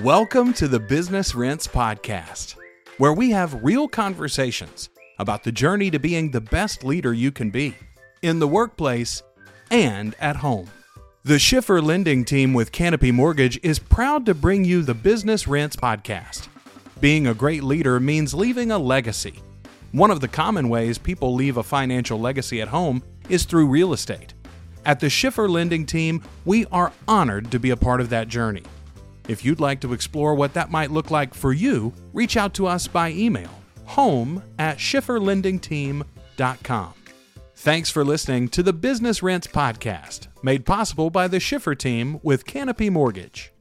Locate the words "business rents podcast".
0.80-2.56, 14.94-16.48, 38.74-40.26